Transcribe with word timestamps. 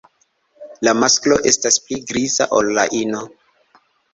La 0.87 0.93
masklo 1.01 1.37
estas 1.51 1.79
pli 1.89 2.01
griza 2.13 2.49
ol 2.61 2.73
la 2.79 2.87
ino. 3.05 3.25